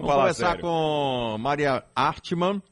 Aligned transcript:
Vamos 0.00 0.14
conversar 0.14 0.46
sério. 0.52 0.62
com 0.62 1.36
Maria 1.38 1.84
Artman. 1.94 2.62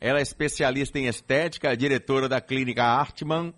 Ela 0.00 0.18
é 0.18 0.22
especialista 0.22 0.98
em 0.98 1.06
estética, 1.06 1.76
diretora 1.76 2.28
da 2.28 2.40
clínica 2.40 2.82
Artman 2.84 3.54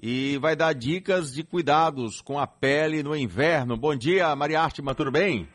e 0.00 0.38
vai 0.38 0.56
dar 0.56 0.72
dicas 0.72 1.32
de 1.32 1.44
cuidados 1.44 2.20
com 2.20 2.38
a 2.38 2.46
pele 2.46 3.02
no 3.02 3.16
inverno. 3.16 3.76
Bom 3.76 3.94
dia, 3.94 4.34
Maria 4.34 4.60
Artman, 4.60 4.94
tudo 4.94 5.12
bem? 5.12 5.48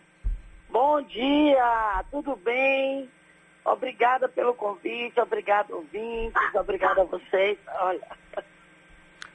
Bom 0.70 1.02
dia, 1.02 2.06
tudo 2.10 2.36
bem? 2.38 3.10
Obrigada 3.66 4.30
pelo 4.30 4.54
convite, 4.54 5.20
obrigado 5.20 5.72
ouvintes, 5.72 6.56
obrigada 6.56 7.02
a 7.02 7.06
vocês. 7.06 7.58
Olha. 7.82 8.08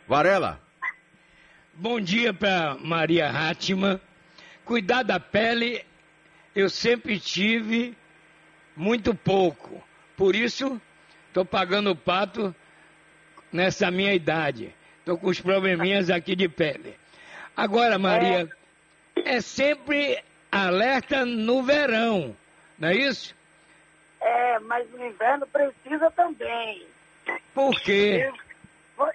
Varela. 0.09 0.59
Bom 1.75 2.01
dia 2.01 2.33
para 2.33 2.77
Maria 2.81 3.29
Hatman. 3.29 4.01
Cuidar 4.65 5.03
da 5.03 5.21
pele 5.21 5.85
eu 6.55 6.69
sempre 6.69 7.19
tive 7.19 7.97
muito 8.77 9.15
pouco. 9.15 9.83
Por 10.17 10.35
isso, 10.35 10.81
estou 11.29 11.45
pagando 11.45 11.91
o 11.91 11.97
pato 11.97 12.55
nessa 13.53 13.91
minha 13.91 14.15
idade. 14.15 14.75
Estou 14.99 15.19
com 15.19 15.29
os 15.29 15.41
probleminhas 15.41 16.11
aqui 16.11 16.37
de 16.37 16.49
pele. 16.49 16.97
Agora, 17.57 17.99
Maria, 17.99 18.49
é, 19.17 19.37
é 19.37 19.41
sempre 19.41 20.23
alerta 20.51 21.25
no 21.25 21.63
verão, 21.63 22.37
não 22.79 22.89
é 22.89 22.95
isso? 22.95 23.35
É, 24.21 24.59
mas 24.61 24.89
no 24.91 25.05
inverno 25.05 25.47
precisa 25.47 26.11
também. 26.11 26.87
Por 27.55 27.81
quê? 27.81 28.33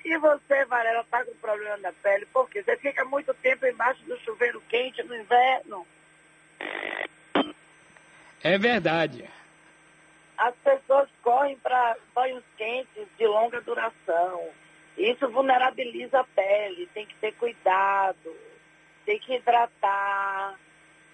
E 0.04 0.18
você, 0.18 0.66
Varela, 0.66 1.02
está 1.02 1.24
com 1.24 1.34
problema 1.35 1.77
na 1.77 1.94
pele? 1.94 2.26
Por 2.34 2.49
quê? 2.49 2.62
Você 2.62 2.76
fica 2.77 3.05
muito 3.05 3.34
tempo 3.35 3.66
embaixo 3.66 4.04
do 4.04 4.20
chuveiro 4.20 4.62
quente 4.68 5.02
no 5.04 5.16
inverno. 5.16 5.88
É 8.44 8.58
verdade. 8.58 9.27
As 10.38 10.54
pessoas 10.64 11.09
correm 11.23 11.58
para 11.58 11.98
banhos 12.14 12.43
quentes 12.57 13.07
de 13.18 13.26
longa 13.26 13.60
duração. 13.62 14.49
Isso 14.98 15.27
vulnerabiliza 15.30 16.20
a 16.20 16.24
pele, 16.24 16.90
tem 16.93 17.05
que 17.05 17.15
ter 17.15 17.34
cuidado, 17.34 18.35
tem 19.05 19.20
que 19.20 19.35
hidratar. 19.35 20.55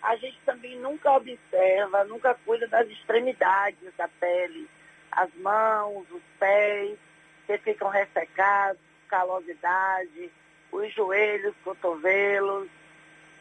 A 0.01 0.16
gente 0.17 0.38
também 0.45 0.77
nunca 0.79 1.11
observa, 1.11 2.03
nunca 2.05 2.33
cuida 2.45 2.67
das 2.67 2.88
extremidades 2.89 3.94
da 3.97 4.07
pele. 4.07 4.69
As 5.11 5.33
mãos, 5.35 6.05
os 6.11 6.21
pés, 6.39 6.97
que 7.45 7.57
ficam 7.59 7.89
ressecados, 7.89 8.81
calosidade, 9.07 10.31
os 10.71 10.94
joelhos, 10.94 11.53
cotovelos. 11.63 12.67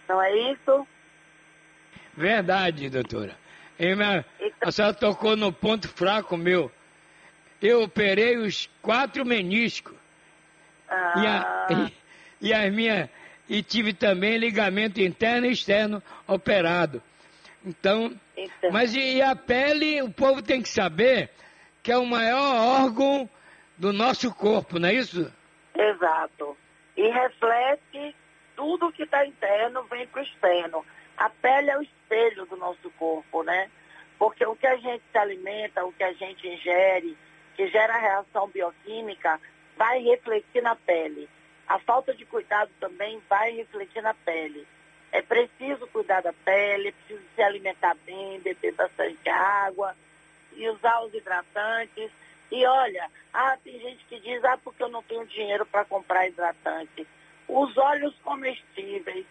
Não 0.08 0.20
é 0.20 0.36
isso? 0.52 0.86
Verdade, 2.14 2.90
doutora. 2.90 3.36
Minha, 3.82 4.24
a 4.60 4.70
senhora 4.70 4.94
tocou 4.94 5.36
no 5.36 5.52
ponto 5.52 5.88
fraco 5.88 6.36
meu. 6.36 6.70
Eu 7.60 7.82
operei 7.82 8.36
os 8.36 8.70
quatro 8.80 9.24
meniscos. 9.26 9.96
Ah. 10.88 11.14
E, 11.16 11.26
a, 11.26 11.66
e, 11.70 12.48
e 12.48 12.54
as 12.54 12.72
minhas. 12.72 13.08
E 13.48 13.62
tive 13.62 13.92
também 13.92 14.38
ligamento 14.38 15.00
interno 15.00 15.46
e 15.46 15.52
externo 15.52 16.02
operado. 16.28 17.02
Então, 17.64 18.12
então. 18.36 18.70
mas 18.70 18.94
e, 18.94 19.20
a 19.20 19.34
pele, 19.34 20.00
o 20.00 20.10
povo 20.10 20.42
tem 20.42 20.62
que 20.62 20.68
saber 20.68 21.30
que 21.82 21.90
é 21.90 21.98
o 21.98 22.06
maior 22.06 22.82
órgão 22.82 23.28
do 23.76 23.92
nosso 23.92 24.32
corpo, 24.32 24.78
não 24.78 24.88
é 24.88 24.94
isso? 24.94 25.32
Exato. 25.74 26.56
E 26.96 27.08
reflete 27.08 28.14
tudo 28.54 28.92
que 28.92 29.02
está 29.02 29.26
interno 29.26 29.82
vem 29.84 30.06
para 30.06 30.20
o 30.20 30.24
externo. 30.24 30.84
A 31.16 31.28
pele 31.28 31.70
é 31.70 31.78
o 31.78 31.82
espelho 31.82 32.46
do 32.46 32.51
nosso 32.62 32.90
corpo, 32.92 33.42
né? 33.42 33.68
Porque 34.18 34.46
o 34.46 34.54
que 34.54 34.66
a 34.66 34.76
gente 34.76 35.02
se 35.10 35.18
alimenta, 35.18 35.84
o 35.84 35.92
que 35.92 36.04
a 36.04 36.12
gente 36.12 36.46
ingere, 36.46 37.18
que 37.56 37.66
gera 37.68 37.98
reação 37.98 38.46
bioquímica, 38.48 39.40
vai 39.76 40.00
refletir 40.02 40.62
na 40.62 40.76
pele. 40.76 41.28
A 41.66 41.78
falta 41.80 42.14
de 42.14 42.24
cuidado 42.24 42.70
também 42.78 43.20
vai 43.28 43.50
refletir 43.52 44.02
na 44.02 44.14
pele. 44.14 44.66
É 45.10 45.20
preciso 45.20 45.86
cuidar 45.88 46.22
da 46.22 46.32
pele, 46.32 46.88
é 46.88 46.92
preciso 46.92 47.22
se 47.34 47.42
alimentar 47.42 47.96
bem, 48.06 48.40
beber 48.40 48.72
bastante 48.72 49.28
água 49.28 49.94
e 50.52 50.68
usar 50.68 51.02
os 51.02 51.12
hidratantes. 51.12 52.10
E 52.50 52.66
olha, 52.66 53.10
ah, 53.32 53.56
tem 53.62 53.78
gente 53.80 54.04
que 54.04 54.20
diz, 54.20 54.42
ah, 54.44 54.58
porque 54.62 54.82
eu 54.82 54.88
não 54.88 55.02
tenho 55.02 55.26
dinheiro 55.26 55.66
para 55.66 55.84
comprar 55.84 56.28
hidratante. 56.28 57.06
Os 57.48 57.76
óleos 57.76 58.14
comestíveis, 58.22 59.26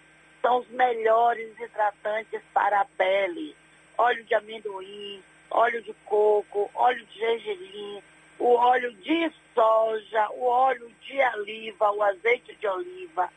são 0.51 0.59
os 0.59 0.67
melhores 0.67 1.57
hidratantes 1.57 2.41
para 2.53 2.81
a 2.81 2.85
pele. 2.85 3.56
Óleo 3.97 4.22
de 4.25 4.35
amendoim, 4.35 5.23
óleo 5.50 5.81
de 5.81 5.94
coco, 6.06 6.69
óleo 6.75 7.06
de 7.06 7.19
gergelim, 7.19 8.03
o 8.38 8.56
óleo 8.56 8.91
de 8.95 9.31
soja, 9.56 10.29
o 10.31 10.44
óleo 10.44 10.91
de 11.01 11.17
oliva, 11.38 11.91
o 11.91 12.03
azeite 12.03 12.53
de 12.56 12.67
oliva. 12.67 13.29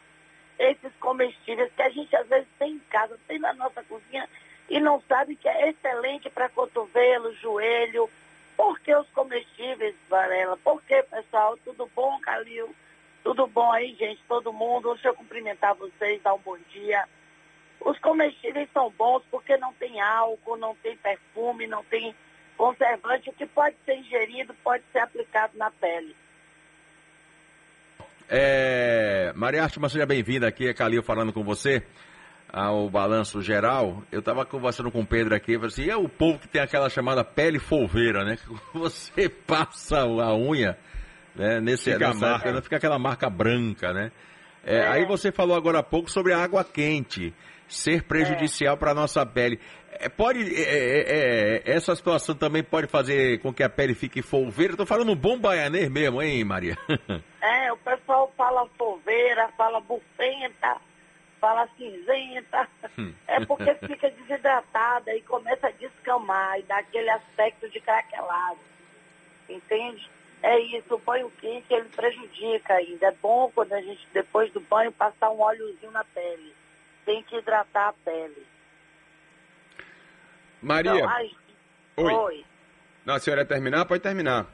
Esses 0.58 0.92
comestíveis 0.98 1.70
que 1.76 1.82
a 1.82 1.90
gente 1.90 2.16
às 2.16 2.26
vezes 2.26 2.48
tem 2.58 2.72
em 2.72 2.78
casa, 2.90 3.16
tem 3.28 3.38
na 3.38 3.52
nossa 3.54 3.84
cozinha 3.84 4.28
e 4.68 4.80
não 4.80 5.00
sabe 5.08 5.36
que 5.36 5.48
é 5.48 5.70
excelente 5.70 6.28
para 6.30 6.48
cotovelo, 6.48 7.32
joelho. 7.34 8.10
Por 8.56 8.80
que 8.80 8.94
os 8.94 9.08
comestíveis, 9.10 9.94
Varela? 10.08 10.56
Por 10.56 10.82
que, 10.82 11.00
pessoal? 11.04 11.56
Tudo 11.64 11.88
bom, 11.94 12.18
Calil? 12.20 12.74
Tudo 13.24 13.46
bom 13.46 13.72
aí, 13.72 13.96
gente? 13.98 14.22
Todo 14.28 14.52
mundo? 14.52 14.92
Deixa 14.92 15.08
eu 15.08 15.14
cumprimentar 15.14 15.74
vocês, 15.74 16.22
dar 16.22 16.34
um 16.34 16.40
bom 16.40 16.58
dia. 16.70 17.04
Os 17.80 17.98
comestíveis 17.98 18.68
são 18.72 18.90
bons 18.90 19.22
porque 19.30 19.56
não 19.56 19.72
tem 19.72 19.98
álcool, 19.98 20.58
não 20.58 20.76
tem 20.76 20.94
perfume, 20.98 21.66
não 21.66 21.82
tem 21.84 22.14
conservante. 22.54 23.30
O 23.30 23.32
que 23.32 23.46
pode 23.46 23.76
ser 23.86 23.96
ingerido 23.96 24.54
pode 24.62 24.84
ser 24.92 24.98
aplicado 24.98 25.56
na 25.56 25.70
pele. 25.70 26.14
É, 28.28 29.32
Maria 29.34 29.62
Artima, 29.62 29.88
seja 29.88 30.04
bem-vinda 30.04 30.46
aqui. 30.46 30.68
É 30.68 30.74
Calil 30.74 31.02
falando 31.02 31.32
com 31.32 31.42
você 31.42 31.82
ao 32.52 32.90
Balanço 32.90 33.40
Geral. 33.40 34.02
Eu 34.12 34.20
estava 34.20 34.44
conversando 34.44 34.90
com 34.90 35.00
o 35.00 35.06
Pedro 35.06 35.34
aqui, 35.34 35.54
falei 35.54 35.68
assim, 35.68 35.88
é 35.88 35.96
o 35.96 36.10
povo 36.10 36.38
que 36.38 36.48
tem 36.48 36.60
aquela 36.60 36.90
chamada 36.90 37.24
pele 37.24 37.58
folveira, 37.58 38.22
né? 38.22 38.36
Você 38.74 39.30
passa 39.30 40.00
a 40.00 40.36
unha 40.36 40.78
né? 41.34 41.60
Nesse, 41.60 41.92
fica 41.92 42.08
nessa 42.08 42.30
marca. 42.30 42.48
época 42.48 42.62
fica 42.62 42.76
aquela 42.76 42.98
marca 42.98 43.30
branca, 43.30 43.92
né? 43.92 44.12
É, 44.64 44.76
é. 44.76 44.88
Aí 44.88 45.06
você 45.06 45.30
falou 45.30 45.56
agora 45.56 45.80
há 45.80 45.82
pouco 45.82 46.10
sobre 46.10 46.32
a 46.32 46.42
água 46.42 46.64
quente 46.64 47.34
ser 47.68 48.02
prejudicial 48.04 48.74
é. 48.74 48.78
para 48.78 48.90
a 48.92 48.94
nossa 48.94 49.24
pele. 49.24 49.60
É, 49.90 50.08
pode, 50.08 50.40
é, 50.54 51.62
é, 51.62 51.62
essa 51.64 51.94
situação 51.94 52.34
também 52.34 52.62
pode 52.62 52.86
fazer 52.86 53.40
com 53.40 53.52
que 53.52 53.62
a 53.62 53.68
pele 53.68 53.94
fique 53.94 54.22
folveira. 54.22 54.72
Estou 54.72 54.86
falando 54.86 55.14
bom 55.14 55.38
baianês 55.38 55.88
mesmo, 55.88 56.22
hein, 56.22 56.44
Maria? 56.44 56.76
É, 57.46 57.70
o 57.70 57.76
pessoal 57.76 58.32
fala 58.38 58.66
folveira, 58.78 59.50
fala 59.54 59.78
bufenta, 59.78 60.80
fala 61.38 61.68
cinzenta. 61.76 62.66
Hum. 62.98 63.12
É 63.28 63.44
porque 63.44 63.74
fica 63.86 64.08
desidratada 64.10 65.14
e 65.14 65.20
começa 65.20 65.66
a 65.66 65.70
descamar 65.72 66.58
e 66.58 66.62
dá 66.62 66.78
aquele 66.78 67.10
aspecto 67.10 67.68
de 67.68 67.80
craquelado. 67.80 68.56
Entende? 69.46 70.08
É 70.42 70.58
isso, 70.58 70.94
o 70.94 70.98
banho 70.98 71.30
quente 71.40 71.72
ele 71.72 71.88
prejudica 71.88 72.74
ainda. 72.74 73.06
É 73.06 73.12
bom 73.12 73.50
quando 73.54 73.72
a 73.72 73.80
gente, 73.80 74.06
depois 74.12 74.52
do 74.52 74.60
banho, 74.60 74.92
passar 74.92 75.30
um 75.30 75.40
óleozinho 75.40 75.90
na 75.90 76.04
pele. 76.04 76.54
Tem 77.04 77.22
que 77.22 77.36
hidratar 77.36 77.88
a 77.88 77.92
pele. 77.92 78.46
Maria. 80.60 80.92
Então, 80.92 82.04
Oi. 82.04 82.12
Oi. 82.12 82.44
Não, 83.04 83.14
a 83.14 83.20
senhora 83.20 83.42
ia 83.42 83.46
terminar? 83.46 83.84
Pode 83.84 84.02
terminar. 84.02 84.46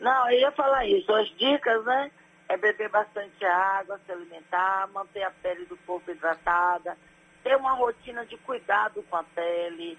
Não, 0.00 0.30
eu 0.30 0.38
ia 0.38 0.52
falar 0.52 0.86
isso. 0.86 1.12
As 1.12 1.28
dicas, 1.36 1.84
né? 1.84 2.10
É 2.48 2.56
beber 2.56 2.88
bastante 2.88 3.44
água, 3.44 4.00
se 4.06 4.12
alimentar, 4.12 4.88
manter 4.88 5.22
a 5.22 5.30
pele 5.30 5.66
do 5.66 5.76
corpo 5.78 6.10
hidratada, 6.10 6.96
ter 7.42 7.56
uma 7.56 7.72
rotina 7.72 8.24
de 8.24 8.38
cuidado 8.38 9.02
com 9.02 9.16
a 9.16 9.22
pele, 9.22 9.98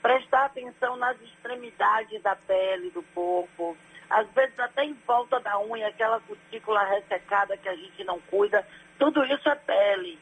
prestar 0.00 0.44
atenção 0.44 0.96
nas 0.96 1.20
extremidades 1.20 2.22
da 2.22 2.36
pele 2.36 2.90
do 2.90 3.02
corpo, 3.14 3.76
às 4.10 4.26
vezes 4.30 4.58
até 4.58 4.84
em 4.84 4.94
volta 5.06 5.38
da 5.40 5.60
unha, 5.60 5.88
aquela 5.88 6.20
cutícula 6.20 6.82
ressecada 6.84 7.56
que 7.56 7.68
a 7.68 7.76
gente 7.76 8.04
não 8.04 8.18
cuida, 8.30 8.66
tudo 8.98 9.24
isso 9.24 9.48
é 9.48 9.54
pele. 9.54 10.18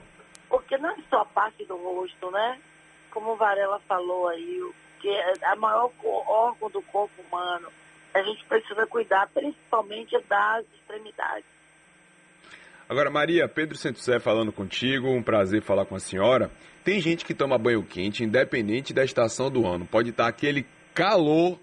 Porque 0.48 0.76
não 0.78 0.90
é 0.90 0.96
só 1.08 1.24
parte 1.24 1.64
do 1.64 1.76
rosto, 1.76 2.30
né? 2.30 2.58
Como 3.10 3.32
o 3.32 3.36
Varela 3.36 3.80
falou 3.80 4.28
aí, 4.28 4.72
que 5.00 5.08
é 5.08 5.32
a 5.44 5.56
maior 5.56 5.90
órgão 6.04 6.70
do 6.70 6.82
corpo 6.82 7.14
humano. 7.22 7.68
A 8.14 8.22
gente 8.22 8.44
precisa 8.44 8.86
cuidar 8.86 9.28
principalmente 9.28 10.18
das 10.28 10.64
extremidades. 10.74 11.44
Agora, 12.88 13.10
Maria, 13.10 13.48
Pedro 13.48 13.76
Santosé 13.76 14.20
falando 14.20 14.52
contigo, 14.52 15.08
um 15.08 15.22
prazer 15.22 15.60
falar 15.62 15.86
com 15.86 15.96
a 15.96 16.00
senhora. 16.00 16.50
Tem 16.84 17.00
gente 17.00 17.24
que 17.24 17.34
toma 17.34 17.58
banho 17.58 17.82
quente, 17.82 18.22
independente 18.22 18.94
da 18.94 19.04
estação 19.04 19.50
do 19.50 19.66
ano. 19.66 19.84
Pode 19.84 20.10
estar 20.10 20.28
aquele 20.28 20.64
calor 20.94 21.58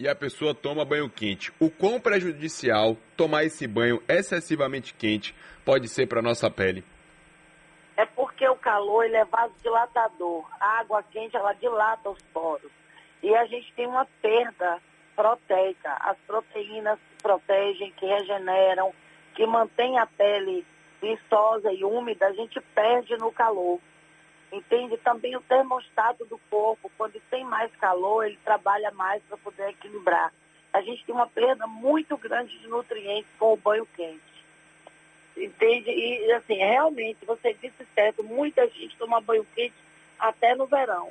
e 0.00 0.08
a 0.08 0.14
pessoa 0.14 0.54
toma 0.54 0.82
banho 0.82 1.10
quente. 1.10 1.52
O 1.60 1.70
quão 1.70 2.00
prejudicial 2.00 2.96
tomar 3.18 3.44
esse 3.44 3.68
banho 3.68 4.02
excessivamente 4.08 4.94
quente 4.94 5.34
pode 5.62 5.88
ser 5.88 6.06
para 6.06 6.22
nossa 6.22 6.50
pele? 6.50 6.82
É 7.98 8.06
porque 8.06 8.48
o 8.48 8.56
calor 8.56 9.04
ele 9.04 9.16
é 9.16 9.26
vasodilatador. 9.26 10.46
A 10.58 10.80
água 10.80 11.02
quente 11.02 11.36
ela 11.36 11.52
dilata 11.52 12.08
os 12.08 12.22
poros. 12.32 12.72
E 13.22 13.34
a 13.36 13.44
gente 13.44 13.70
tem 13.74 13.86
uma 13.86 14.06
perda 14.22 14.78
proteica. 15.14 15.92
As 16.00 16.16
proteínas 16.26 16.98
que 16.98 17.22
protegem, 17.22 17.92
que 17.92 18.06
regeneram, 18.06 18.94
que 19.34 19.44
mantêm 19.44 19.98
a 19.98 20.06
pele 20.06 20.64
viçosa 21.02 21.70
e 21.74 21.84
úmida, 21.84 22.26
a 22.26 22.32
gente 22.32 22.58
perde 22.74 23.18
no 23.18 23.30
calor. 23.30 23.78
Entende? 24.52 24.96
Também 24.98 25.36
o 25.36 25.40
termostato 25.40 26.24
do 26.24 26.38
corpo, 26.50 26.90
quando 26.98 27.20
tem 27.30 27.44
mais 27.44 27.70
calor, 27.76 28.24
ele 28.24 28.38
trabalha 28.44 28.90
mais 28.90 29.22
para 29.22 29.36
poder 29.36 29.68
equilibrar. 29.70 30.32
A 30.72 30.80
gente 30.82 31.04
tem 31.04 31.14
uma 31.14 31.26
perda 31.26 31.66
muito 31.66 32.16
grande 32.16 32.58
de 32.58 32.68
nutrientes 32.68 33.30
com 33.38 33.52
o 33.52 33.56
banho 33.56 33.86
quente. 33.96 34.20
Entende? 35.36 35.90
E 35.90 36.32
assim, 36.32 36.54
realmente, 36.54 37.24
você 37.24 37.54
disse 37.54 37.86
certo, 37.94 38.24
muita 38.24 38.66
gente 38.68 38.96
toma 38.96 39.20
banho 39.20 39.46
quente 39.54 39.74
até 40.18 40.54
no 40.54 40.66
verão. 40.66 41.10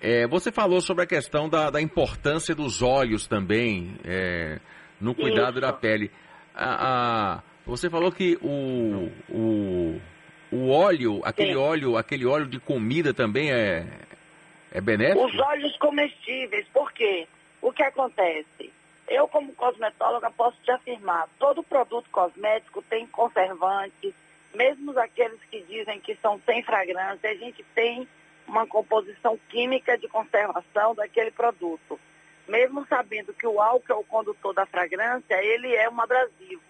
É, 0.00 0.26
você 0.26 0.52
falou 0.52 0.80
sobre 0.80 1.04
a 1.04 1.06
questão 1.06 1.48
da, 1.48 1.70
da 1.70 1.80
importância 1.80 2.54
dos 2.54 2.82
óleos 2.82 3.26
também 3.26 3.96
é, 4.04 4.60
no 5.00 5.14
cuidado 5.14 5.52
Isso. 5.52 5.60
da 5.60 5.72
pele. 5.72 6.10
A, 6.54 7.36
a, 7.36 7.42
você 7.66 7.90
falou 7.90 8.12
que 8.12 8.38
o, 8.42 9.10
o, 9.28 10.00
o 10.56 10.70
óleo, 10.70 11.20
aquele 11.24 11.52
Sim. 11.52 11.58
óleo, 11.58 11.96
aquele 11.96 12.26
óleo 12.26 12.46
de 12.46 12.58
comida 12.58 13.12
também 13.12 13.52
é, 13.52 13.84
é 14.72 14.80
benéfico? 14.80 15.26
Os 15.26 15.38
óleos 15.38 15.76
comestíveis, 15.76 16.66
por 16.72 16.92
quê? 16.92 17.28
O 17.60 17.72
que 17.72 17.82
acontece? 17.82 18.72
Eu, 19.08 19.28
como 19.28 19.52
cosmetóloga, 19.54 20.30
posso 20.30 20.56
te 20.64 20.70
afirmar, 20.70 21.28
todo 21.38 21.62
produto 21.62 22.08
cosmético 22.10 22.82
tem 22.82 23.06
conservantes, 23.06 24.12
mesmo 24.54 24.98
aqueles 24.98 25.38
que 25.50 25.60
dizem 25.62 26.00
que 26.00 26.16
são 26.16 26.40
sem 26.44 26.62
fragrância, 26.62 27.30
a 27.30 27.34
gente 27.34 27.64
tem 27.74 28.08
uma 28.46 28.66
composição 28.66 29.38
química 29.48 29.98
de 29.98 30.08
conservação 30.08 30.94
daquele 30.94 31.30
produto. 31.30 32.00
Mesmo 32.48 32.86
sabendo 32.86 33.34
que 33.34 33.46
o 33.46 33.60
álcool 33.60 33.92
é 33.92 33.94
o 33.94 34.04
condutor 34.04 34.54
da 34.54 34.66
fragrância, 34.66 35.34
ele 35.42 35.74
é 35.74 35.88
um 35.90 36.00
abrasivo. 36.00 36.62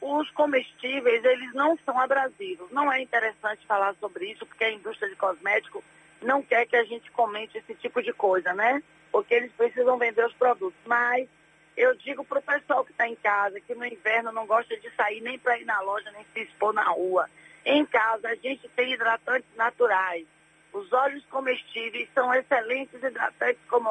Os 0.00 0.30
comestíveis, 0.30 1.24
eles 1.24 1.52
não 1.54 1.76
são 1.84 1.98
abrasivos. 1.98 2.70
Não 2.70 2.92
é 2.92 3.02
interessante 3.02 3.66
falar 3.66 3.94
sobre 4.00 4.30
isso, 4.30 4.46
porque 4.46 4.64
a 4.64 4.72
indústria 4.72 5.08
de 5.08 5.16
cosmético 5.16 5.82
não 6.22 6.42
quer 6.42 6.66
que 6.66 6.76
a 6.76 6.84
gente 6.84 7.10
comente 7.10 7.58
esse 7.58 7.74
tipo 7.74 8.02
de 8.02 8.12
coisa, 8.12 8.52
né? 8.54 8.82
Porque 9.10 9.34
eles 9.34 9.52
precisam 9.52 9.98
vender 9.98 10.24
os 10.24 10.34
produtos. 10.34 10.78
Mas 10.86 11.28
eu 11.76 11.94
digo 11.96 12.24
para 12.24 12.38
o 12.38 12.42
pessoal 12.42 12.84
que 12.84 12.92
está 12.92 13.08
em 13.08 13.16
casa, 13.16 13.60
que 13.60 13.74
no 13.74 13.84
inverno 13.84 14.32
não 14.32 14.46
gosta 14.46 14.76
de 14.76 14.90
sair 14.90 15.20
nem 15.20 15.38
para 15.38 15.58
ir 15.58 15.64
na 15.64 15.80
loja, 15.80 16.10
nem 16.12 16.24
se 16.32 16.40
expor 16.40 16.72
na 16.72 16.84
rua. 16.84 17.28
Em 17.64 17.84
casa, 17.84 18.28
a 18.28 18.34
gente 18.36 18.68
tem 18.68 18.92
hidratantes 18.92 19.48
naturais 19.56 20.26
os 20.72 20.92
óleos 20.92 21.24
comestíveis 21.26 22.08
são 22.14 22.32
excelentes 22.34 23.02
hidratantes, 23.02 23.60
como, 23.68 23.90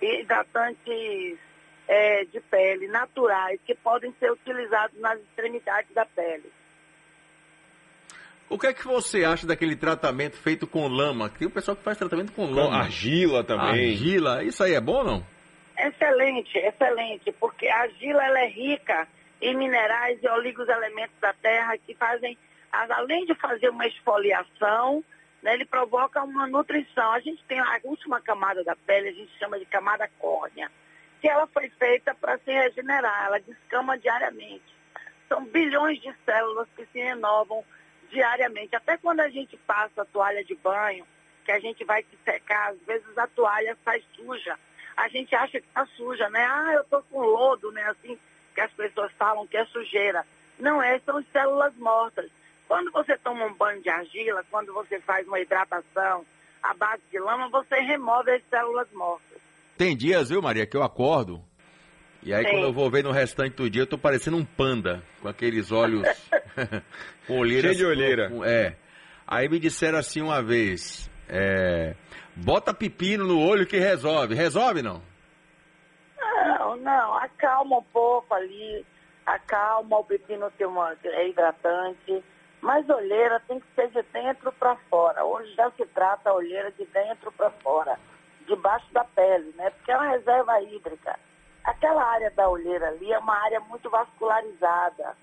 hidratantes 0.00 1.38
é, 1.86 2.24
de 2.24 2.40
pele 2.40 2.88
naturais 2.88 3.60
que 3.64 3.74
podem 3.74 4.14
ser 4.18 4.30
utilizados 4.30 4.98
nas 5.00 5.18
extremidades 5.20 5.92
da 5.94 6.06
pele. 6.06 6.50
O 8.48 8.58
que 8.58 8.66
é 8.66 8.74
que 8.74 8.86
você 8.86 9.24
acha 9.24 9.46
daquele 9.46 9.74
tratamento 9.74 10.36
feito 10.36 10.66
com 10.66 10.86
lama? 10.86 11.30
Tem 11.30 11.48
o 11.48 11.50
pessoal 11.50 11.76
que 11.76 11.82
faz 11.82 11.96
tratamento 11.96 12.32
com 12.32 12.44
lama. 12.46 12.68
Com 12.68 12.74
argila 12.74 13.42
também. 13.42 13.90
Argila, 13.90 14.44
isso 14.44 14.62
aí 14.62 14.74
é 14.74 14.80
bom 14.80 14.98
ou 14.98 15.04
não? 15.04 15.26
Excelente, 15.78 16.56
excelente, 16.58 17.32
porque 17.32 17.66
a 17.66 17.80
argila 17.82 18.24
ela 18.24 18.40
é 18.40 18.48
rica 18.48 19.08
em 19.40 19.56
minerais 19.56 20.18
e 20.22 20.28
oligos-elementos 20.28 21.16
da 21.20 21.32
terra 21.34 21.76
que 21.78 21.94
fazem, 21.94 22.38
além 22.72 23.24
de 23.26 23.34
fazer 23.34 23.70
uma 23.70 23.86
esfoliação, 23.86 25.02
né, 25.42 25.54
ele 25.54 25.64
provoca 25.64 26.22
uma 26.22 26.46
nutrição. 26.46 27.12
A 27.12 27.20
gente 27.20 27.44
tem 27.44 27.58
a 27.58 27.80
última 27.82 28.20
camada 28.20 28.62
da 28.62 28.76
pele, 28.76 29.08
a 29.08 29.12
gente 29.12 29.36
chama 29.38 29.58
de 29.58 29.66
camada 29.66 30.08
córnea, 30.18 30.70
que 31.24 31.28
ela 31.30 31.46
foi 31.46 31.70
feita 31.70 32.14
para 32.14 32.36
se 32.36 32.52
regenerar, 32.52 33.24
ela 33.24 33.40
descama 33.40 33.96
diariamente. 33.96 34.76
São 35.26 35.42
bilhões 35.46 35.98
de 35.98 36.14
células 36.22 36.68
que 36.76 36.84
se 36.84 36.98
renovam 36.98 37.64
diariamente. 38.10 38.76
Até 38.76 38.98
quando 38.98 39.20
a 39.20 39.30
gente 39.30 39.56
passa 39.56 40.02
a 40.02 40.04
toalha 40.04 40.44
de 40.44 40.54
banho, 40.54 41.06
que 41.42 41.50
a 41.50 41.58
gente 41.58 41.82
vai 41.82 42.02
se 42.02 42.18
secar, 42.22 42.72
às 42.72 42.78
vezes 42.80 43.16
a 43.16 43.26
toalha 43.26 43.74
sai 43.82 44.04
suja. 44.14 44.58
A 44.94 45.08
gente 45.08 45.34
acha 45.34 45.62
que 45.62 45.66
está 45.66 45.86
suja, 45.96 46.28
né? 46.28 46.44
Ah, 46.44 46.72
eu 46.74 46.82
estou 46.82 47.02
com 47.04 47.20
lodo, 47.20 47.72
né? 47.72 47.84
Assim 47.84 48.18
que 48.54 48.60
as 48.60 48.72
pessoas 48.72 49.10
falam 49.12 49.46
que 49.46 49.56
é 49.56 49.64
sujeira. 49.64 50.26
Não 50.58 50.82
é, 50.82 50.98
são 50.98 51.24
células 51.32 51.74
mortas. 51.76 52.30
Quando 52.68 52.90
você 52.92 53.16
toma 53.16 53.46
um 53.46 53.54
banho 53.54 53.80
de 53.80 53.88
argila, 53.88 54.44
quando 54.50 54.74
você 54.74 55.00
faz 55.00 55.26
uma 55.26 55.40
hidratação 55.40 56.26
à 56.62 56.74
base 56.74 57.02
de 57.10 57.18
lama, 57.18 57.48
você 57.48 57.76
remove 57.76 58.30
as 58.30 58.42
células 58.50 58.92
mortas. 58.92 59.33
Tem 59.76 59.96
dias, 59.96 60.28
viu, 60.28 60.40
Maria, 60.40 60.66
que 60.66 60.76
eu 60.76 60.82
acordo 60.82 61.42
e 62.24 62.32
aí 62.32 62.42
Sim. 62.42 62.52
quando 62.52 62.64
eu 62.64 62.72
vou 62.72 62.90
ver 62.90 63.04
no 63.04 63.12
restante 63.12 63.56
do 63.56 63.68
dia, 63.68 63.82
eu 63.82 63.86
tô 63.86 63.98
parecendo 63.98 64.38
um 64.38 64.44
panda, 64.44 65.02
com 65.20 65.28
aqueles 65.28 65.70
olhos 65.70 66.08
com 67.26 67.36
olheiras. 67.38 67.76
Cheio 67.76 67.76
de 67.76 67.84
olheira. 67.84 68.32
É. 68.46 68.76
Aí 69.26 69.46
me 69.46 69.58
disseram 69.58 69.98
assim 69.98 70.22
uma 70.22 70.42
vez, 70.42 71.10
é, 71.28 71.94
bota 72.34 72.72
pepino 72.72 73.26
no 73.26 73.38
olho 73.38 73.66
que 73.66 73.76
resolve. 73.76 74.34
Resolve 74.34 74.80
não? 74.80 75.02
Não, 76.18 76.76
não, 76.76 77.14
acalma 77.18 77.78
um 77.78 77.84
pouco 77.92 78.32
ali, 78.32 78.86
acalma, 79.26 79.98
o 79.98 80.04
pepino 80.04 80.50
tem 80.56 80.66
uma, 80.66 80.96
é 81.04 81.28
hidratante. 81.28 82.24
Mas 82.62 82.88
olheira 82.88 83.42
tem 83.46 83.60
que 83.60 83.66
ser 83.74 83.90
de 83.90 84.02
dentro 84.14 84.50
para 84.52 84.76
fora. 84.88 85.22
Hoje 85.22 85.54
já 85.54 85.70
se 85.72 85.84
trata 85.88 86.30
a 86.30 86.34
olheira 86.34 86.72
de 86.72 86.86
dentro 86.86 87.30
para 87.32 87.50
fora, 87.50 87.98
debaixo 88.46 88.86
da 88.92 89.04
pele, 89.04 89.52
né? 89.56 89.70
Porque 89.70 89.92
é 89.92 89.96
uma 89.96 90.10
reserva 90.10 90.60
hídrica. 90.62 91.18
Aquela 91.64 92.04
área 92.04 92.30
da 92.30 92.48
olheira 92.48 92.88
ali 92.88 93.12
é 93.12 93.18
uma 93.18 93.36
área 93.36 93.60
muito 93.60 93.88
vascularizada. 93.88 95.16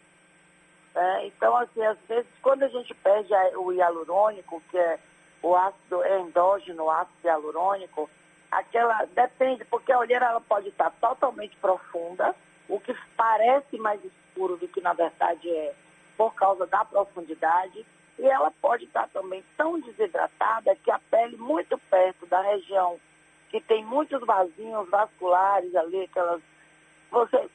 Né? 0.94 1.28
Então, 1.28 1.56
assim, 1.58 1.84
às 1.84 1.98
vezes, 2.08 2.30
quando 2.42 2.64
a 2.64 2.68
gente 2.68 2.94
perde 2.96 3.34
o 3.56 3.72
hialurônico, 3.72 4.62
que 4.70 4.78
é 4.78 5.00
o 5.42 5.56
ácido 5.56 6.04
é 6.04 6.20
endógeno, 6.20 6.84
o 6.84 6.92
ácido 6.92 7.18
hialurônico, 7.24 8.10
aquela 8.52 9.06
depende, 9.06 9.66
porque 9.66 9.92
a 9.92 10.00
olheira 10.00 10.26
ela 10.26 10.42
pode 10.42 10.70
estar 10.70 10.92
totalmente 11.02 11.56
profunda, 11.58 12.36
o 12.68 12.80
que 12.80 12.96
parece 13.16 13.78
mais 13.78 14.00
escuro 14.04 14.56
do 14.58 14.68
que 14.68 14.82
na 14.82 14.94
verdade 14.94 15.50
é 15.50 15.74
por 16.16 16.34
causa 16.36 16.68
da 16.68 16.86
profundidade 16.86 17.86
e 18.20 18.26
ela 18.26 18.52
pode 18.62 18.86
estar 18.86 19.08
também 19.10 19.44
tão 19.58 19.80
desidratada 19.80 20.76
que 20.76 20.92
a 20.92 21.00
pele 21.10 21.38
muito 21.38 21.78
perto 21.90 22.26
da 22.28 22.42
região 22.42 23.00
que 23.52 23.60
tem 23.60 23.84
muitos 23.84 24.26
vasinhos 24.26 24.90
vasculares 24.90 25.76
ali, 25.76 26.04
aquelas. 26.04 26.42
Você 27.12 27.50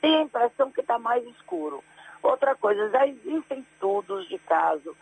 tem 0.00 0.16
a 0.16 0.22
impressão 0.22 0.72
que 0.72 0.80
está 0.80 0.98
mais 0.98 1.24
escuro. 1.28 1.82
Outra 2.20 2.56
coisa, 2.56 2.90
já 2.90 3.06
existem 3.06 3.60
estudos 3.60 4.28
de 4.28 4.38
caso 4.40 4.96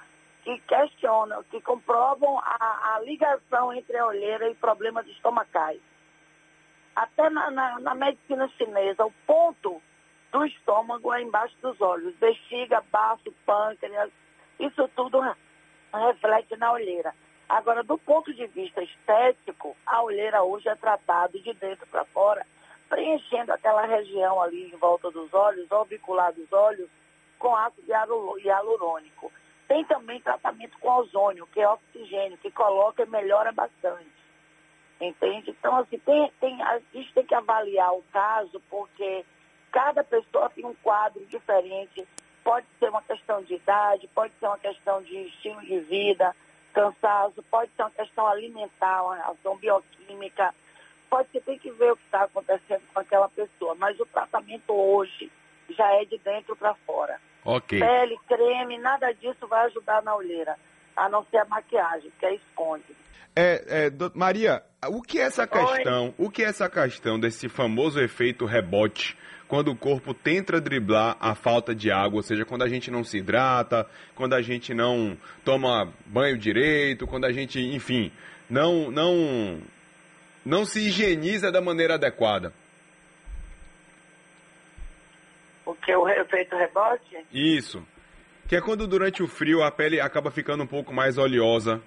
que 0.45 0.61
questionam, 0.61 1.43
que 1.45 1.61
comprovam 1.63 2.39
a, 2.39 2.95
a 2.95 3.01
ligação 3.01 3.73
entre 3.73 3.97
a 3.97 4.07
olheira 4.07 4.49
e 4.51 4.55
problemas 4.55 5.07
estomacais. 5.09 5.81
Até 6.95 7.31
na, 7.31 7.51
na, 7.51 7.81
na 7.81 7.95
medicina 7.95 8.49
chinesa, 8.57 9.05
o 9.05 9.13
ponto 9.27 9.83
do 10.31 10.45
estômago 10.45 11.13
é 11.13 11.23
embaixo 11.23 11.57
dos 11.63 11.81
olhos, 11.81 12.15
bexiga, 12.17 12.83
baço, 12.93 13.33
pâncreas, 13.47 14.11
isso 14.61 14.89
tudo 14.95 15.21
reflete 15.93 16.57
na 16.57 16.73
olheira. 16.73 17.15
Agora, 17.49 17.83
do 17.83 17.97
ponto 17.97 18.33
de 18.35 18.47
vista 18.47 18.83
estético, 18.83 19.77
a 19.87 20.03
olheira 20.03 20.43
hoje 20.43 20.69
é 20.69 20.75
tratada 20.75 21.39
de 21.39 21.53
dentro 21.55 21.87
para 21.87 22.05
fora, 22.07 22.47
preenchendo 22.89 23.53
aquela 23.53 23.87
região 23.87 24.41
ali 24.41 24.71
em 24.73 24.77
volta 24.77 25.11
dos 25.11 25.33
olhos, 25.33 25.71
orbicular 25.71 26.33
dos 26.33 26.53
olhos, 26.53 26.89
com 27.39 27.55
ácido 27.55 27.87
hialurônico. 28.39 29.33
Tem 29.69 29.85
também 29.85 30.21
tratamento 30.21 30.79
com 30.79 30.91
ozônio, 30.91 31.47
que 31.49 31.61
é 31.61 31.69
oxigênio, 31.69 32.39
que 32.39 32.51
coloca 32.51 33.03
e 33.03 33.09
melhora 33.09 33.53
bastante. 33.53 34.07
Entende? 35.01 35.51
Então, 35.51 35.77
assim, 35.77 35.99
tem, 35.99 36.33
tem, 36.41 36.63
a 36.63 36.81
gente 36.93 37.13
tem 37.13 37.27
que 37.27 37.35
avaliar 37.35 37.93
o 37.93 38.03
caso, 38.13 38.61
porque 38.71 39.25
Cada 39.77 40.03
pessoa 40.03 40.49
tem 40.49 40.65
um 40.65 40.75
quadro 40.83 41.23
diferente. 41.27 42.09
Pode 42.43 42.67
ser 42.79 42.89
uma 42.89 43.03
questão 43.03 43.43
de 43.43 43.57
idade, 43.57 44.09
pode 44.15 44.33
ser 44.41 44.47
uma 44.47 44.57
questão 44.57 45.03
de 45.03 45.15
estilo 45.27 45.61
de 45.61 45.81
vida, 45.81 46.35
cansaço, 46.77 47.43
pode 47.51 47.71
ser 47.75 47.83
uma 47.83 47.91
questão 47.91 48.27
alimentar, 48.27 49.03
uma 49.03 49.17
ação 49.31 49.57
bioquímica. 49.57 50.55
Pode 51.09 51.31
ser, 51.31 51.41
tem 51.41 51.59
que 51.59 51.71
ver 51.71 51.93
o 51.93 51.97
que 51.97 52.05
está 52.05 52.25
acontecendo 52.25 52.83
com 52.93 53.01
aquela 53.01 53.29
pessoa. 53.31 53.75
Mas 53.75 53.99
o 53.99 54.05
tratamento 54.05 54.75
hoje 54.75 55.33
já 55.71 55.91
é 55.95 56.05
de 56.05 56.19
dentro 56.19 56.55
para 56.55 56.75
fora. 56.87 57.19
Ok. 57.45 57.81
Pele, 57.81 58.19
creme, 58.29 58.77
nada 58.77 59.13
disso 59.15 59.47
vai 59.47 59.65
ajudar 59.67 60.03
na 60.03 60.15
olheira. 60.15 60.59
A 60.97 61.09
não 61.09 61.25
ser 61.31 61.39
a 61.39 61.45
maquiagem, 61.45 62.11
que 62.19 62.27
é 62.27 62.35
esconde. 62.35 62.97
É, 63.35 63.87
é, 63.87 63.93
Maria, 64.15 64.63
o 64.89 65.03
que 65.03 65.19
é 65.19 65.23
essa 65.23 65.47
questão? 65.47 66.07
Oi? 66.07 66.15
O 66.17 66.31
que 66.31 66.43
é 66.43 66.47
essa 66.47 66.71
questão 66.71 67.21
desse 67.21 67.49
famoso 67.49 68.01
efeito 68.01 68.47
rebote? 68.47 69.17
Quando 69.47 69.71
o 69.71 69.77
corpo 69.77 70.13
tenta 70.13 70.61
driblar 70.61 71.17
a 71.21 71.35
falta 71.35 71.75
de 71.75 71.91
água, 71.91 72.17
ou 72.17 72.23
seja, 72.23 72.45
quando 72.45 72.63
a 72.63 72.69
gente 72.69 72.91
não 72.91 73.05
se 73.05 73.19
hidrata, 73.19 73.89
quando 74.15 74.33
a 74.33 74.43
gente 74.43 74.75
não 74.75 75.17
toma 75.45 75.93
banho 76.07 76.37
direito, 76.37 77.07
quando 77.07 77.27
a 77.27 77.33
gente, 77.33 77.61
enfim, 77.61 78.11
não 78.51 78.91
não 78.91 79.61
não 80.45 80.65
se 80.65 80.81
higieniza 80.89 81.53
da 81.53 81.61
maneira 81.61 81.95
adequada. 81.95 82.53
O 85.65 85.75
que 85.75 85.93
é 85.93 85.99
o 85.99 86.09
efeito 86.09 86.57
rebote? 86.57 87.25
Isso. 87.33 87.87
Que 88.49 88.57
é 88.57 88.61
quando 88.61 88.87
durante 88.87 89.23
o 89.23 89.29
frio 89.29 89.63
a 89.63 89.71
pele 89.71 90.01
acaba 90.01 90.31
ficando 90.31 90.63
um 90.63 90.67
pouco 90.67 90.93
mais 90.93 91.19
oleosa. 91.19 91.83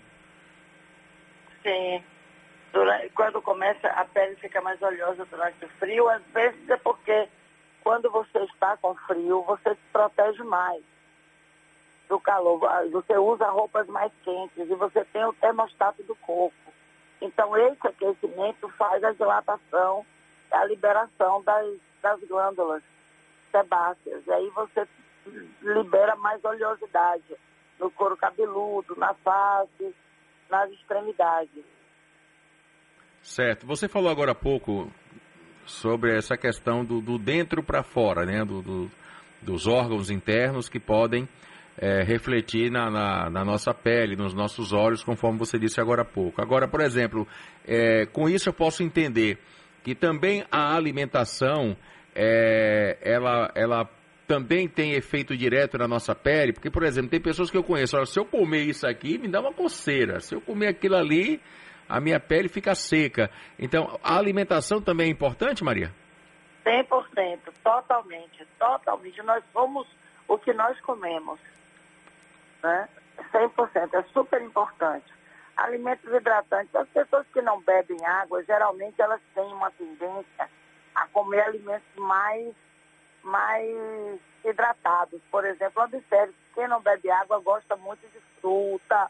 Sim. 1.63 2.03
Durante, 2.73 3.09
quando 3.09 3.41
começa 3.41 3.87
a 3.87 4.05
pele 4.05 4.35
fica 4.35 4.61
mais 4.61 4.81
oleosa 4.81 5.25
durante 5.25 5.63
o 5.65 5.69
frio, 5.79 6.09
às 6.09 6.21
vezes 6.33 6.69
é 6.69 6.77
porque 6.77 7.27
quando 7.81 8.11
você 8.11 8.39
está 8.39 8.77
com 8.77 8.93
frio, 9.07 9.41
você 9.43 9.71
se 9.71 9.81
protege 9.91 10.43
mais 10.43 10.83
do 12.09 12.19
calor. 12.19 12.59
Você 12.91 13.17
usa 13.17 13.49
roupas 13.49 13.87
mais 13.87 14.11
quentes 14.23 14.69
e 14.69 14.75
você 14.75 15.05
tem 15.05 15.23
o 15.23 15.33
termostato 15.33 16.03
do 16.03 16.15
corpo. 16.15 16.73
Então, 17.21 17.55
esse 17.57 17.87
aquecimento 17.87 18.67
faz 18.77 19.03
a 19.03 19.11
dilatação, 19.11 20.05
a 20.51 20.65
liberação 20.65 21.41
das, 21.43 21.77
das 22.01 22.19
glândulas 22.27 22.83
sebáceas. 23.51 24.25
E 24.25 24.31
aí 24.31 24.49
você 24.49 24.87
libera 25.61 26.15
mais 26.15 26.43
oleosidade 26.43 27.35
no 27.79 27.89
couro 27.91 28.17
cabeludo, 28.17 28.95
na 28.97 29.13
face, 29.13 29.95
nas 30.49 30.69
extremidades. 30.71 31.63
Certo. 33.21 33.65
Você 33.65 33.87
falou 33.87 34.09
agora 34.09 34.31
há 34.31 34.35
pouco 34.35 34.91
sobre 35.65 36.15
essa 36.17 36.37
questão 36.37 36.83
do, 36.83 36.99
do 37.01 37.17
dentro 37.17 37.63
para 37.63 37.83
fora, 37.83 38.25
né? 38.25 38.43
Do, 38.43 38.61
do, 38.61 38.91
dos 39.41 39.67
órgãos 39.67 40.09
internos 40.09 40.67
que 40.67 40.79
podem 40.79 41.27
é, 41.77 42.03
refletir 42.03 42.69
na, 42.69 42.89
na, 42.89 43.29
na, 43.29 43.45
nossa 43.45 43.73
pele, 43.73 44.15
nos 44.15 44.33
nossos 44.33 44.73
olhos, 44.73 45.03
conforme 45.03 45.37
você 45.37 45.57
disse 45.57 45.79
agora 45.79 46.01
há 46.01 46.05
pouco. 46.05 46.41
Agora, 46.41 46.67
por 46.67 46.81
exemplo, 46.81 47.27
é, 47.65 48.05
com 48.05 48.27
isso 48.27 48.49
eu 48.49 48.53
posso 48.53 48.83
entender 48.83 49.37
que 49.83 49.95
também 49.95 50.43
a 50.51 50.75
alimentação 50.75 51.77
é, 52.13 52.97
ela, 53.01 53.49
ela 53.55 53.89
também 54.29 54.67
tem 54.67 54.93
efeito 54.93 55.35
direto 55.35 55.75
na 55.75 55.87
nossa 55.87 56.13
pele, 56.13 56.53
porque, 56.53 56.69
por 56.69 56.83
exemplo, 56.83 57.09
tem 57.09 57.19
pessoas 57.19 57.49
que 57.49 57.57
eu 57.57 57.63
conheço, 57.63 57.97
olha, 57.97 58.05
se 58.05 58.19
eu 58.19 58.23
comer 58.23 58.61
isso 58.61 58.85
aqui, 58.85 59.17
me 59.17 59.27
dá 59.27 59.41
uma 59.41 59.51
coceira, 59.51 60.19
se 60.19 60.35
eu 60.35 60.39
comer 60.39 60.67
aquilo 60.67 60.95
ali, 60.95 61.41
a 61.89 61.99
minha 61.99 62.19
pele 62.19 62.47
fica 62.47 62.75
seca. 62.75 63.31
Então, 63.57 63.99
a 64.03 64.19
alimentação 64.19 64.79
também 64.79 65.07
é 65.07 65.09
importante, 65.09 65.63
Maria? 65.63 65.91
100%, 66.63 67.39
totalmente, 67.63 68.45
totalmente. 68.59 69.19
Nós 69.23 69.43
somos 69.51 69.87
o 70.27 70.37
que 70.37 70.53
nós 70.53 70.79
comemos, 70.81 71.39
né? 72.61 72.87
100%, 73.33 73.95
é 73.95 74.03
super 74.13 74.43
importante. 74.43 75.11
Alimentos 75.57 76.13
hidratantes, 76.13 76.75
as 76.75 76.87
pessoas 76.89 77.25
que 77.33 77.41
não 77.41 77.59
bebem 77.61 77.97
água, 78.05 78.43
geralmente 78.43 79.01
elas 79.01 79.21
têm 79.33 79.51
uma 79.51 79.71
tendência 79.71 80.47
a 80.93 81.07
comer 81.07 81.41
alimentos 81.41 81.95
mais 81.97 82.53
mais 83.23 84.19
hidratados. 84.43 85.21
Por 85.31 85.45
exemplo, 85.45 85.83
observe 85.83 86.33
que 86.33 86.53
quem 86.55 86.67
não 86.67 86.81
bebe 86.81 87.09
água 87.09 87.39
gosta 87.39 87.75
muito 87.75 88.07
de 88.07 88.19
fruta, 88.39 89.09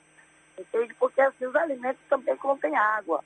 entende? 0.57 0.93
Porque 0.95 1.21
assim, 1.21 1.45
os 1.45 1.55
alimentos 1.55 2.01
também 2.09 2.35
contêm 2.37 2.75
água. 2.75 3.23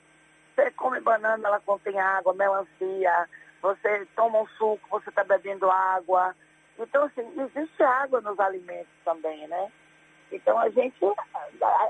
Você 0.54 0.70
come 0.72 1.00
banana, 1.00 1.48
ela 1.48 1.60
contém 1.60 1.98
água, 1.98 2.34
melancia, 2.34 3.28
você 3.60 4.06
toma 4.14 4.42
um 4.42 4.46
suco, 4.48 4.88
você 4.90 5.08
está 5.08 5.24
bebendo 5.24 5.70
água. 5.70 6.34
Então, 6.78 7.04
assim, 7.04 7.22
existe 7.40 7.82
água 7.82 8.20
nos 8.20 8.38
alimentos 8.38 8.92
também, 9.04 9.46
né? 9.48 9.72
Então 10.30 10.58
a 10.58 10.68
gente 10.68 10.98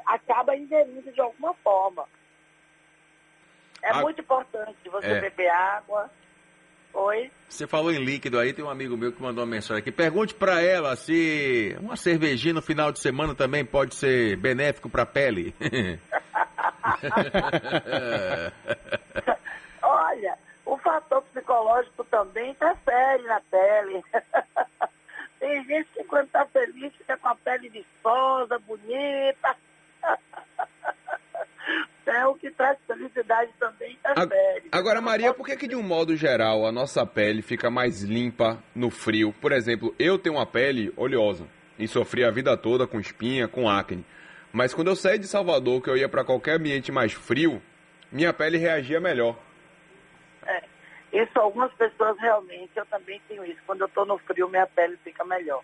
acaba 0.07 0.57
ingerindo 0.57 1.11
de 1.11 1.21
alguma 1.21 1.55
forma. 1.55 2.07
É 3.83 3.91
a... 3.91 4.01
muito 4.01 4.21
importante 4.21 4.89
você 4.89 5.13
é. 5.13 5.21
beber 5.21 5.49
água. 5.49 6.11
Oi? 6.95 7.31
Você 7.49 7.67
falou 7.67 7.91
em 7.93 8.05
líquido 8.05 8.39
aí, 8.39 8.53
tem 8.53 8.65
um 8.65 8.71
amigo 8.71 8.97
meu 8.97 9.13
que 9.13 9.21
mandou 9.21 9.43
uma 9.45 9.51
mensagem 9.51 9.81
aqui. 9.81 9.91
Pergunte 9.91 10.33
para 10.33 10.63
ela 10.63 10.95
se 10.95 11.77
uma 11.81 11.97
cervejinha 11.97 12.55
no 12.55 12.63
final 12.63 12.93
de 12.93 13.01
semana 13.01 13.35
também 13.35 13.65
pode 13.65 13.97
ser 13.97 14.37
benéfico 14.37 14.89
para 14.89 15.03
a 15.03 15.07
pele. 15.07 15.53
Olha, 19.83 20.39
o 20.65 20.77
fator 20.79 21.23
psicológico 21.23 22.05
também 22.05 22.53
interfere 22.53 23.25
na 23.25 23.41
pele. 23.51 24.03
tem 25.41 25.65
gente 25.65 25.89
que 25.95 26.05
quando 26.05 26.27
está 26.27 26.47
feliz 26.47 26.95
fica 26.95 27.17
com 27.17 27.29
a 27.29 27.35
pele 27.35 27.69
viçosa, 27.69 28.59
bonita. 28.61 29.57
Felicidade 32.87 33.51
também 33.59 33.93
interfere. 33.93 34.69
Agora, 34.71 35.01
Maria, 35.01 35.33
por 35.35 35.47
que, 35.47 35.57
que 35.57 35.69
de 35.69 35.77
um 35.77 35.83
modo 35.83 36.17
geral 36.17 36.67
a 36.67 36.73
nossa 36.73 37.05
pele 37.07 37.43
fica 37.43 37.71
mais 37.71 38.03
limpa 38.03 38.63
no 38.75 38.91
frio? 38.91 39.33
Por 39.41 39.53
exemplo, 39.53 39.95
eu 39.99 40.19
tenho 40.19 40.37
uma 40.37 40.47
pele 40.47 40.93
oleosa 40.97 41.47
e 41.79 41.89
sofri 41.89 42.25
a 42.25 42.31
vida 42.31 42.57
toda 42.57 42.87
com 42.87 43.01
espinha, 43.01 43.49
com 43.49 43.69
acne. 43.69 44.05
Mas 44.53 44.73
quando 44.73 44.89
eu 44.89 44.97
saí 44.97 45.19
de 45.19 45.27
Salvador, 45.27 45.83
que 45.83 45.91
eu 45.91 45.97
ia 45.97 46.09
para 46.09 46.25
qualquer 46.25 46.57
ambiente 46.57 46.93
mais 46.93 47.13
frio, 47.13 47.61
minha 48.11 48.33
pele 48.33 48.57
reagia 48.57 49.01
melhor. 49.01 49.37
É, 50.47 50.63
isso 51.13 51.39
algumas 51.39 51.73
pessoas 51.75 52.17
realmente, 52.19 52.71
eu 52.77 52.87
também 52.87 53.21
tenho 53.29 53.45
isso. 53.45 53.61
Quando 53.67 53.81
eu 53.81 53.87
estou 53.89 54.07
no 54.07 54.19
frio, 54.19 54.49
minha 54.49 54.67
pele 54.67 54.97
fica 55.03 55.25
melhor. 55.25 55.63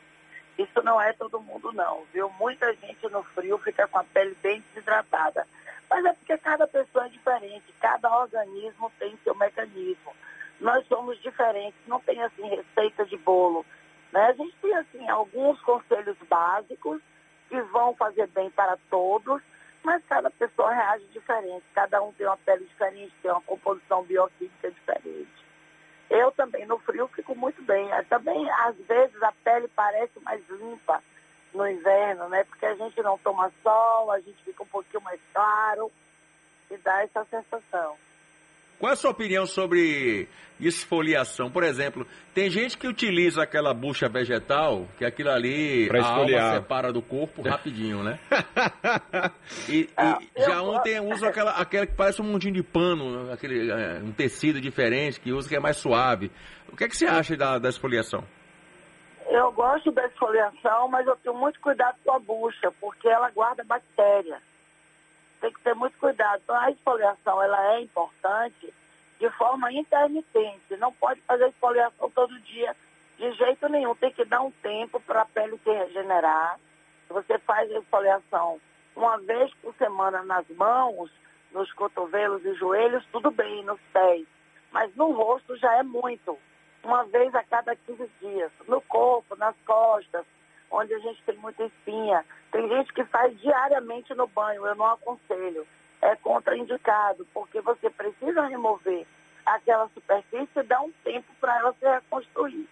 Isso 0.59 0.83
não 0.83 1.01
é 1.01 1.13
todo 1.13 1.41
mundo 1.41 1.73
não, 1.73 2.05
viu? 2.13 2.29
Muita 2.39 2.75
gente 2.75 3.09
no 3.09 3.23
frio 3.23 3.57
fica 3.59 3.87
com 3.89 3.99
a 3.99 4.05
pele 4.05 4.37
bem 4.43 4.63
desidratada. 4.75 5.47
Mas 5.91 6.05
é 6.05 6.13
porque 6.13 6.39
cada 6.39 6.69
pessoa 6.69 7.07
é 7.07 7.09
diferente, 7.09 7.75
cada 7.81 8.17
organismo 8.17 8.93
tem 8.99 9.19
seu 9.25 9.35
mecanismo. 9.35 10.15
Nós 10.61 10.87
somos 10.87 11.21
diferentes, 11.21 11.81
não 11.89 11.99
tem 12.01 12.23
assim 12.23 12.49
receita 12.49 13.05
de 13.05 13.17
bolo. 13.17 13.67
Né? 14.13 14.27
A 14.27 14.33
gente 14.33 14.57
tem 14.63 14.73
assim 14.77 15.09
alguns 15.09 15.61
conselhos 15.63 16.17
básicos 16.29 17.03
que 17.49 17.61
vão 17.63 17.95
fazer 17.97 18.29
bem 18.29 18.49
para 18.51 18.79
todos, 18.89 19.43
mas 19.83 20.05
cada 20.09 20.31
pessoa 20.31 20.73
reage 20.73 21.05
diferente, 21.07 21.65
cada 21.75 22.01
um 22.01 22.13
tem 22.13 22.27
uma 22.27 22.37
pele 22.37 22.65
diferente, 22.67 23.13
tem 23.21 23.31
uma 23.33 23.41
composição 23.41 24.05
bioquímica 24.05 24.71
diferente. 24.71 25.41
Eu 26.09 26.31
também 26.33 26.67
no 26.67 26.79
frio 26.79 27.09
fico 27.09 27.35
muito 27.35 27.63
bem. 27.63 27.89
Também 28.09 28.49
às 28.51 28.77
vezes 28.77 29.21
a 29.23 29.33
pele 29.45 29.69
parece 29.69 30.19
mais 30.21 30.43
limpa, 30.49 31.03
no 31.54 31.66
inverno, 31.66 32.28
né? 32.28 32.45
Porque 32.45 32.66
a 32.66 32.75
gente 32.75 33.00
não 33.02 33.19
toma 33.19 33.50
sol, 33.62 34.11
a 34.12 34.21
gente 34.21 34.42
fica 34.45 34.62
um 34.62 34.66
pouquinho 34.66 35.02
mais 35.02 35.21
claro 35.33 35.90
e 36.71 36.76
dá 36.78 37.02
essa 37.02 37.25
sensação. 37.25 37.97
Qual 38.80 38.88
é 38.88 38.95
a 38.95 38.97
sua 38.97 39.11
opinião 39.11 39.45
sobre 39.45 40.26
esfoliação? 40.59 41.50
Por 41.50 41.62
exemplo, 41.62 42.07
tem 42.33 42.49
gente 42.49 42.78
que 42.78 42.88
utiliza 42.88 43.42
aquela 43.42 43.75
bucha 43.75 44.09
vegetal, 44.09 44.88
que 44.97 45.04
aquilo 45.04 45.30
ali 45.30 45.87
pra 45.87 46.02
a 46.02 46.14
alma 46.14 46.52
separa 46.54 46.90
do 46.90 47.02
corpo 47.02 47.42
rapidinho, 47.42 48.02
né? 48.02 48.19
e, 49.69 49.87
ah, 49.95 50.19
e 50.35 50.40
já 50.40 50.62
ontem 50.62 50.99
usa 50.99 51.28
aquela, 51.28 51.50
aquela 51.50 51.87
que 51.87 51.95
parece 51.95 52.23
um 52.23 52.25
montinho 52.25 52.54
de 52.54 52.62
pano, 52.62 53.30
aquele, 53.30 53.71
é, 53.71 54.00
um 54.02 54.12
tecido 54.12 54.59
diferente 54.59 55.21
que 55.21 55.30
usa 55.30 55.47
que 55.47 55.57
é 55.57 55.61
mais 55.61 55.76
suave. 55.76 56.30
O 56.73 56.75
que, 56.75 56.85
é 56.85 56.88
que 56.88 56.97
você 56.97 57.04
acha 57.04 57.37
da, 57.37 57.59
da 57.59 57.69
esfoliação? 57.69 58.25
Eu 59.29 59.53
gosto 59.53 59.93
da 59.93 60.07
esfoliação, 60.07 60.89
mas 60.89 61.07
eu 61.07 61.17
tenho 61.17 61.37
muito 61.37 61.61
cuidado 61.61 61.97
com 62.05 62.12
a 62.12 62.19
bucha, 62.19 62.73
porque 62.81 63.09
ela 63.09 63.31
guarda 63.31 63.62
bactérias. 63.65 64.43
Tem 65.41 65.53
que 65.53 65.61
ter 65.61 65.75
muito 65.75 65.97
cuidado. 65.99 66.41
Então, 66.43 66.57
a 66.57 66.71
esfoliação 66.71 67.43
ela 67.43 67.75
é 67.75 67.81
importante 67.81 68.73
de 69.19 69.31
forma 69.31 69.73
intermitente. 69.73 70.77
Não 70.79 70.93
pode 70.93 71.21
fazer 71.23 71.49
esfoliação 71.49 72.11
todo 72.11 72.41
dia 72.41 72.77
de 73.19 73.33
jeito 73.33 73.69
nenhum. 73.69 73.95
Tem 73.95 74.12
que 74.12 74.25
dar 74.25 74.41
um 74.41 74.50
tempo 74.50 75.00
para 75.00 75.23
a 75.23 75.27
pele 75.27 75.59
se 75.62 75.71
regenerar. 75.71 76.59
Você 77.09 77.39
faz 77.39 77.71
a 77.71 77.79
esfoliação 77.79 78.61
uma 78.97 79.19
vez 79.19 79.53
por 79.62 79.75
semana 79.75 80.23
nas 80.23 80.49
mãos, 80.50 81.11
nos 81.53 81.73
cotovelos 81.73 82.45
e 82.45 82.55
joelhos, 82.55 83.05
tudo 83.12 83.31
bem, 83.31 83.65
nos 83.65 83.81
pés. 83.93 84.27
Mas 84.71 84.95
no 84.95 85.12
rosto 85.12 85.57
já 85.57 85.77
é 85.77 85.83
muito 85.83 86.39
uma 86.83 87.05
vez 87.05 87.35
a 87.35 87.43
cada 87.45 87.75
15 87.77 88.11
dias, 88.21 88.51
no 88.67 88.81
corpo, 88.83 89.37
nas 89.37 89.55
costas, 89.67 90.25
onde 90.71 90.95
a 90.95 90.99
gente 90.99 91.23
tem 91.25 91.37
muita 91.37 91.65
espinha. 91.65 92.25
Tem 92.53 92.69
gente 92.69 92.93
que 92.93 93.05
faz 93.05 93.39
diariamente 93.41 94.15
no 94.15 94.27
banho, 94.27 94.67
eu 94.67 94.75
não 94.75 94.87
aconselho. 94.87 95.67
É 96.01 96.17
contraindicado, 96.17 97.27
porque 97.35 97.61
você 97.61 97.91
precisa 97.91 98.47
remover 98.47 99.07
aquela 99.45 99.89
superfície 99.89 100.59
e 100.59 100.63
dar 100.63 100.81
um 100.81 100.93
tempo 101.05 101.33
para 101.41 101.59
ela 101.59 101.75
se 101.75 101.87
reconstruir. 101.87 102.69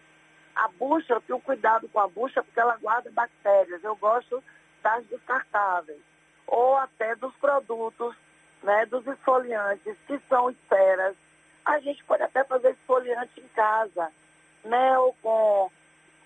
A 0.55 0.69
bucha, 0.69 1.15
eu 1.15 1.21
tenho 1.21 1.41
cuidado 1.41 1.89
com 1.89 2.01
a 2.01 2.09
bucha 2.09 2.43
porque 2.43 2.59
ela 2.59 2.77
guarda 2.79 3.11
bactérias. 3.11 3.85
Eu 3.85 3.95
gosto 3.97 4.43
das 4.83 5.05
descartáveis. 5.07 6.01
ou 6.47 6.77
até 6.79 7.15
dos 7.17 7.35
produtos, 7.35 8.17
né, 8.63 8.87
dos 8.87 9.07
esfoliantes, 9.07 9.97
que 10.07 10.19
são 10.31 10.49
esferas. 10.51 11.15
A 11.69 11.79
gente 11.81 12.03
pode 12.05 12.23
até 12.23 12.43
fazer 12.45 12.71
esfoliante 12.71 13.39
em 13.39 13.49
casa. 13.49 14.11
Mel 14.65 15.15
com. 15.21 15.71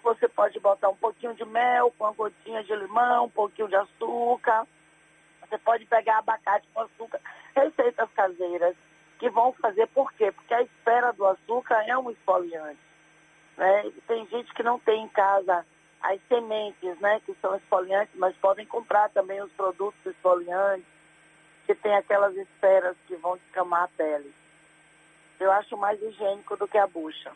Você 0.05 0.29
pode 0.29 0.61
botar 0.61 0.89
um 0.89 0.97
pouquinho 0.97 1.35
de 1.35 1.45
mel 1.45 1.93
com 1.99 2.05
uma 2.05 2.13
gotinha 2.13 2.63
de 2.63 2.73
limão, 2.77 3.25
um 3.25 3.29
pouquinho 3.29 3.67
de 3.67 3.75
açúcar. 3.75 4.65
Você 5.41 5.59
pode 5.59 5.85
pegar 5.87 6.19
abacate 6.19 6.69
com 6.73 6.83
açúcar. 6.83 7.21
Receitas 7.57 8.09
caseiras 8.13 8.77
que 9.19 9.29
vão 9.31 9.53
fazer 9.55 9.89
por 9.89 10.13
quê? 10.13 10.31
Porque 10.31 10.55
a 10.55 10.63
esfera 10.63 11.13
do 11.13 11.27
açúcar 11.27 11.83
é 11.89 11.99
um 11.99 12.13
esfoliante. 12.13 12.79
Né? 13.57 13.93
Tem 14.07 14.25
gente 14.29 14.55
que 14.55 14.63
não 14.63 14.79
tem 14.79 15.03
em 15.03 15.09
casa 15.09 15.67
as 16.01 16.21
sementes, 16.29 17.01
né, 17.01 17.21
que 17.27 17.35
são 17.41 17.55
esfoliantes, 17.57 18.15
mas 18.15 18.37
podem 18.37 18.67
comprar 18.67 19.09
também 19.11 19.41
os 19.43 19.53
produtos 19.53 20.07
esfoliantes, 20.07 20.87
que 21.67 21.75
tem 21.75 21.95
aquelas 21.95 22.37
esferas 22.37 22.97
que 23.07 23.17
vão 23.17 23.37
descamar 23.37 23.85
a 23.85 23.89
pele. 23.89 24.33
Eu 25.43 25.51
acho 25.53 25.77
mais 25.77 26.01
higiênico 26.01 26.57
do 26.57 26.69
que 26.69 26.79
a 26.79 26.87
bucha. 26.87 27.33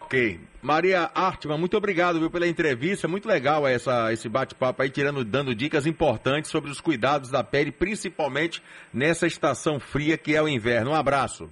Ok. 0.00 0.38
Maria 0.62 1.10
Artman, 1.14 1.58
muito 1.58 1.76
obrigado 1.76 2.20
viu, 2.20 2.30
pela 2.30 2.46
entrevista. 2.46 3.08
Muito 3.08 3.26
legal 3.26 3.66
essa, 3.66 4.12
esse 4.12 4.28
bate-papo 4.28 4.82
aí, 4.82 4.90
tirando, 4.90 5.24
dando 5.24 5.54
dicas 5.54 5.86
importantes 5.86 6.50
sobre 6.50 6.70
os 6.70 6.80
cuidados 6.80 7.30
da 7.30 7.42
pele, 7.42 7.72
principalmente 7.72 8.62
nessa 8.92 9.26
estação 9.26 9.80
fria 9.80 10.18
que 10.18 10.36
é 10.36 10.42
o 10.42 10.48
inverno. 10.48 10.90
Um 10.90 10.94
abraço. 10.94 11.50